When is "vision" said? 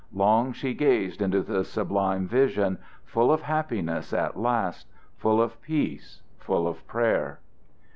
2.27-2.79